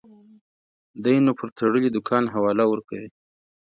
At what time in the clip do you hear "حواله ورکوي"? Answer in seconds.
2.33-3.09